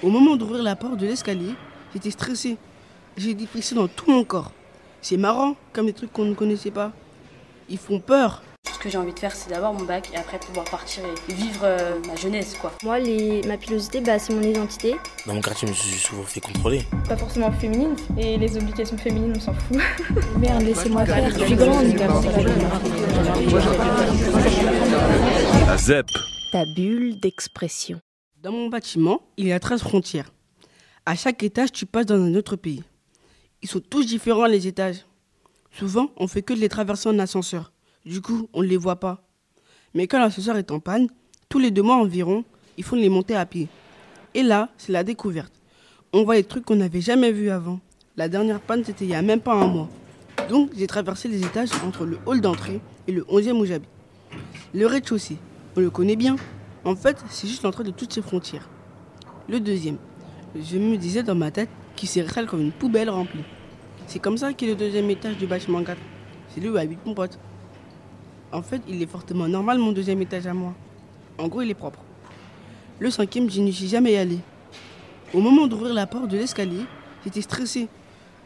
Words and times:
Au 0.00 0.10
moment 0.10 0.36
d'ouvrir 0.36 0.62
la 0.62 0.76
porte 0.76 0.96
de 0.96 1.06
l'escalier, 1.06 1.54
j'étais 1.92 2.12
stressé. 2.12 2.56
J'ai 3.16 3.34
des 3.34 3.46
frissons 3.46 3.74
dans 3.74 3.88
tout 3.88 4.08
mon 4.08 4.22
corps. 4.22 4.52
C'est 5.02 5.16
marrant, 5.16 5.56
comme 5.72 5.86
des 5.86 5.92
trucs 5.92 6.12
qu'on 6.12 6.24
ne 6.24 6.34
connaissait 6.34 6.70
pas. 6.70 6.92
Ils 7.68 7.78
font 7.78 7.98
peur. 7.98 8.42
Ce 8.72 8.78
que 8.78 8.88
j'ai 8.88 8.98
envie 8.98 9.12
de 9.12 9.18
faire, 9.18 9.34
c'est 9.34 9.50
d'avoir 9.50 9.72
mon 9.72 9.84
bac 9.84 10.10
et 10.14 10.16
après 10.16 10.38
pouvoir 10.38 10.66
partir 10.66 11.02
et 11.04 11.32
vivre 11.32 11.62
euh, 11.64 11.98
ma 12.06 12.14
jeunesse, 12.14 12.56
quoi. 12.60 12.72
Moi, 12.84 13.00
les... 13.00 13.42
ma 13.42 13.56
pilosité, 13.56 14.00
bah, 14.00 14.20
c'est 14.20 14.32
mon 14.32 14.42
identité. 14.42 14.94
Dans 15.26 15.34
mon 15.34 15.40
quartier, 15.40 15.66
je 15.66 15.72
me 15.72 15.76
suis 15.76 15.98
souvent 15.98 16.22
fait 16.22 16.40
contrôler. 16.40 16.84
Pas 17.08 17.16
forcément 17.16 17.50
féminine, 17.50 17.96
et 18.16 18.38
les 18.38 18.56
obligations 18.56 18.98
féminines, 18.98 19.32
on 19.36 19.40
s'en 19.40 19.54
fout. 19.54 19.78
Merde, 20.38 20.62
laissez-moi 20.62 21.06
faire, 21.06 21.28
je 21.28 21.44
suis 21.44 21.56
grande. 21.56 21.86
ZEP. 25.76 26.06
Ta 26.52 26.64
bulle 26.76 27.18
d'expression. 27.18 28.00
Dans 28.40 28.52
mon 28.52 28.68
bâtiment, 28.68 29.22
il 29.36 29.48
y 29.48 29.52
a 29.52 29.58
13 29.58 29.80
frontières. 29.80 30.32
À 31.04 31.16
chaque 31.16 31.42
étage, 31.42 31.72
tu 31.72 31.86
passes 31.86 32.06
dans 32.06 32.22
un 32.22 32.36
autre 32.36 32.54
pays. 32.54 32.84
Ils 33.62 33.68
sont 33.68 33.80
tous 33.80 34.06
différents 34.06 34.46
les 34.46 34.68
étages. 34.68 35.04
Souvent, 35.72 36.12
on 36.16 36.28
fait 36.28 36.42
que 36.42 36.54
de 36.54 36.60
les 36.60 36.68
traverser 36.68 37.08
en 37.08 37.18
ascenseur. 37.18 37.72
Du 38.06 38.20
coup, 38.20 38.48
on 38.52 38.62
ne 38.62 38.68
les 38.68 38.76
voit 38.76 39.00
pas. 39.00 39.26
Mais 39.92 40.06
quand 40.06 40.20
l'ascenseur 40.20 40.56
est 40.56 40.70
en 40.70 40.78
panne, 40.78 41.08
tous 41.48 41.58
les 41.58 41.72
deux 41.72 41.82
mois 41.82 41.96
environ, 41.96 42.44
il 42.76 42.84
faut 42.84 42.94
les 42.94 43.08
monter 43.08 43.34
à 43.34 43.44
pied. 43.44 43.66
Et 44.34 44.44
là, 44.44 44.68
c'est 44.78 44.92
la 44.92 45.02
découverte. 45.02 45.52
On 46.12 46.22
voit 46.22 46.36
des 46.36 46.44
trucs 46.44 46.64
qu'on 46.64 46.76
n'avait 46.76 47.00
jamais 47.00 47.32
vus 47.32 47.50
avant. 47.50 47.80
La 48.16 48.28
dernière 48.28 48.60
panne, 48.60 48.84
c'était 48.84 49.04
il 49.04 49.10
y 49.10 49.16
a 49.16 49.22
même 49.22 49.40
pas 49.40 49.54
un 49.54 49.66
mois. 49.66 49.88
Donc, 50.48 50.70
j'ai 50.76 50.86
traversé 50.86 51.26
les 51.26 51.44
étages 51.44 51.70
entre 51.84 52.04
le 52.04 52.20
hall 52.24 52.40
d'entrée 52.40 52.80
et 53.08 53.12
le 53.12 53.22
11e 53.22 53.58
où 53.58 53.64
j'habite. 53.64 53.90
Le 54.74 54.86
rez-de-chaussée, 54.86 55.38
on 55.76 55.80
le 55.80 55.90
connaît 55.90 56.14
bien. 56.14 56.36
En 56.88 56.96
fait, 56.96 57.22
c'est 57.28 57.46
juste 57.46 57.64
l'entrée 57.64 57.84
de 57.84 57.90
toutes 57.90 58.14
ces 58.14 58.22
frontières. 58.22 58.66
Le 59.46 59.60
deuxième, 59.60 59.98
je 60.58 60.78
me 60.78 60.96
disais 60.96 61.22
dans 61.22 61.34
ma 61.34 61.50
tête 61.50 61.68
qu'il 61.94 62.08
serait 62.08 62.32
sale 62.32 62.46
comme 62.46 62.62
une 62.62 62.72
poubelle 62.72 63.10
remplie. 63.10 63.44
C'est 64.06 64.20
comme 64.20 64.38
ça 64.38 64.54
qu'est 64.54 64.68
le 64.68 64.74
deuxième 64.74 65.10
étage 65.10 65.36
du 65.36 65.46
bâtiment 65.46 65.84
4. 65.84 65.98
C'est 66.48 66.62
lui 66.62 66.70
où 66.70 66.78
habite 66.78 67.04
mon 67.04 67.12
pote. 67.12 67.38
En 68.52 68.62
fait, 68.62 68.80
il 68.88 69.02
est 69.02 69.06
fortement 69.06 69.46
normal 69.48 69.76
mon 69.76 69.92
deuxième 69.92 70.22
étage 70.22 70.46
à 70.46 70.54
moi. 70.54 70.72
En 71.36 71.48
gros, 71.48 71.60
il 71.60 71.68
est 71.68 71.74
propre. 71.74 71.98
Le 73.00 73.10
cinquième, 73.10 73.50
je 73.50 73.60
n'y 73.60 73.74
suis 73.74 73.88
jamais 73.88 74.16
allé. 74.16 74.38
Au 75.34 75.40
moment 75.40 75.66
d'ouvrir 75.66 75.92
la 75.92 76.06
porte 76.06 76.28
de 76.28 76.38
l'escalier, 76.38 76.86
j'étais 77.22 77.42
stressé. 77.42 77.88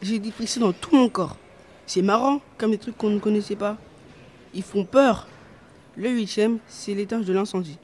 J'ai 0.03 0.19
des 0.19 0.33
frissons 0.33 0.63
dans 0.63 0.73
tout 0.73 0.97
mon 0.97 1.09
corps. 1.09 1.37
C'est 1.87 2.03
marrant, 2.03 2.41
comme 2.59 2.73
des 2.73 2.79
trucs 2.79 2.99
qu'on 2.99 3.11
ne 3.11 3.21
connaissait 3.21 3.55
pas. 3.55 3.77
Ils 4.53 4.65
font 4.65 4.85
peur. 4.85 5.29
Le 5.95 6.11
huitième, 6.11 6.59
c'est 6.67 6.93
l'étage 6.93 7.25
de 7.25 7.33
l'incendie. 7.33 7.79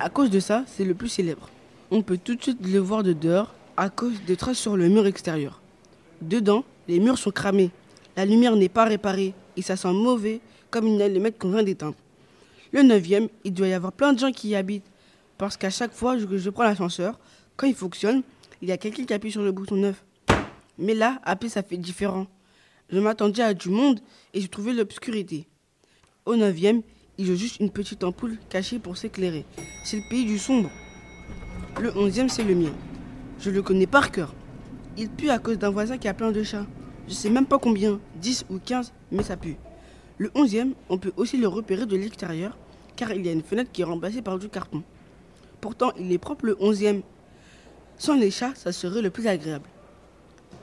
À 0.00 0.10
cause 0.10 0.30
de 0.30 0.38
ça, 0.38 0.64
c'est 0.68 0.84
le 0.84 0.94
plus 0.94 1.08
célèbre. 1.08 1.50
On 1.90 2.02
peut 2.02 2.18
tout 2.22 2.36
de 2.36 2.42
suite 2.42 2.64
le 2.64 2.78
voir 2.78 3.02
de 3.02 3.12
dehors 3.12 3.52
à 3.76 3.90
cause 3.90 4.22
des 4.26 4.36
traces 4.36 4.58
sur 4.58 4.76
le 4.76 4.88
mur 4.88 5.06
extérieur. 5.06 5.60
Dedans, 6.22 6.64
les 6.86 7.00
murs 7.00 7.18
sont 7.18 7.32
cramés. 7.32 7.70
La 8.16 8.24
lumière 8.24 8.54
n'est 8.54 8.68
pas 8.68 8.84
réparée 8.84 9.34
et 9.56 9.62
ça 9.62 9.76
sent 9.76 9.92
mauvais 9.92 10.40
comme 10.70 10.86
une 10.86 11.02
allumette 11.02 11.36
qu'on 11.38 11.50
vient 11.50 11.64
d'éteindre. 11.64 11.96
Le 12.70 12.82
neuvième, 12.82 13.28
il 13.42 13.52
doit 13.52 13.66
y 13.66 13.72
avoir 13.72 13.92
plein 13.92 14.12
de 14.12 14.20
gens 14.20 14.30
qui 14.30 14.50
y 14.50 14.54
habitent 14.54 14.88
parce 15.36 15.56
qu'à 15.56 15.70
chaque 15.70 15.92
fois 15.92 16.16
que 16.16 16.38
je 16.38 16.50
prends 16.50 16.62
l'ascenseur, 16.64 17.18
quand 17.56 17.66
il 17.66 17.74
fonctionne, 17.74 18.22
il 18.62 18.68
y 18.68 18.72
a 18.72 18.76
quelqu'un 18.76 19.04
qui 19.04 19.14
appuie 19.14 19.32
sur 19.32 19.42
le 19.42 19.50
bouton 19.50 19.76
neuf. 19.76 20.04
Mais 20.78 20.94
là, 20.94 21.20
appuyer, 21.24 21.50
ça 21.50 21.64
fait 21.64 21.76
différent. 21.76 22.28
Je 22.88 23.00
m'attendais 23.00 23.42
à 23.42 23.52
du 23.52 23.68
monde 23.70 23.98
et 24.32 24.40
j'ai 24.40 24.48
trouvé 24.48 24.72
l'obscurité. 24.72 25.48
Au 26.24 26.36
neuvième, 26.36 26.82
il 27.18 27.28
y 27.28 27.32
a 27.32 27.34
juste 27.34 27.58
une 27.58 27.70
petite 27.70 28.04
ampoule 28.04 28.38
cachée 28.48 28.78
pour 28.78 28.96
s'éclairer. 28.96 29.44
C'est 29.82 29.96
le 29.96 30.08
pays 30.08 30.24
du 30.24 30.38
sombre. 30.38 30.70
Le 31.80 31.96
onzième, 31.96 32.28
c'est 32.28 32.44
le 32.44 32.54
mien. 32.54 32.72
Je 33.40 33.50
le 33.50 33.60
connais 33.60 33.88
par 33.88 34.12
cœur. 34.12 34.34
Il 34.96 35.10
pue 35.10 35.28
à 35.28 35.40
cause 35.40 35.58
d'un 35.58 35.70
voisin 35.70 35.98
qui 35.98 36.06
a 36.06 36.14
plein 36.14 36.30
de 36.30 36.42
chats. 36.44 36.66
Je 37.08 37.14
sais 37.14 37.30
même 37.30 37.46
pas 37.46 37.58
combien, 37.58 37.98
10 38.16 38.46
ou 38.50 38.58
15, 38.64 38.92
mais 39.10 39.24
ça 39.24 39.36
pue. 39.36 39.56
Le 40.16 40.30
onzième, 40.36 40.74
on 40.88 40.98
peut 40.98 41.12
aussi 41.16 41.36
le 41.38 41.48
repérer 41.48 41.86
de 41.86 41.96
l'extérieur, 41.96 42.56
car 42.94 43.12
il 43.12 43.26
y 43.26 43.28
a 43.28 43.32
une 43.32 43.42
fenêtre 43.42 43.72
qui 43.72 43.82
est 43.82 43.84
remplacée 43.84 44.22
par 44.22 44.38
du 44.38 44.48
carton. 44.48 44.84
Pourtant, 45.60 45.92
il 45.98 46.12
est 46.12 46.18
propre 46.18 46.46
le 46.46 46.56
onzième. 46.60 47.02
Sans 47.96 48.14
les 48.14 48.30
chats, 48.30 48.54
ça 48.54 48.70
serait 48.70 49.02
le 49.02 49.10
plus 49.10 49.26
agréable. 49.26 49.68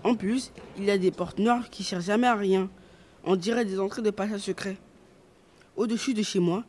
En 0.05 0.15
plus, 0.15 0.53
il 0.77 0.85
y 0.85 0.91
a 0.91 0.97
des 0.97 1.11
portes 1.11 1.39
noires 1.39 1.69
qui 1.69 1.83
servent 1.83 2.05
jamais 2.05 2.27
à 2.27 2.35
rien. 2.35 2.69
On 3.25 3.35
dirait 3.35 3.65
des 3.65 3.79
entrées 3.79 4.01
de 4.01 4.11
passage 4.11 4.41
secret. 4.41 4.77
Au-dessus 5.75 6.13
de 6.13 6.23
chez 6.23 6.39
moi, 6.39 6.63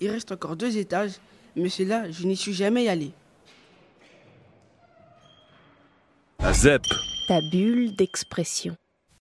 il 0.00 0.10
reste 0.10 0.32
encore 0.32 0.56
deux 0.56 0.76
étages, 0.76 1.12
mais 1.56 1.68
ceux-là, 1.68 2.10
je 2.10 2.26
n'y 2.26 2.36
suis 2.36 2.52
jamais 2.52 2.88
allé. 2.88 3.12
La 6.40 6.52
ZEP. 6.52 6.82
Ta 7.28 7.40
bulle 7.50 7.94
d'expression. 7.96 8.76